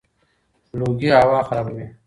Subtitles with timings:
[0.77, 1.85] لوګي هوا خرابوي.